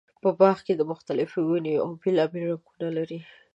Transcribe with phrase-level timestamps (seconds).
[0.23, 3.19] په باغ کې مختلفې ونې وي او بېلابېل رنګونه لري.